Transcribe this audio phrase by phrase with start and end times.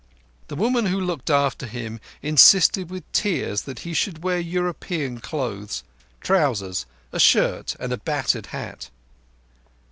[0.47, 6.87] The woman who looked after him insisted with tears that he should wear European clothes—trousers,
[7.11, 8.89] a shirt and a battered hat.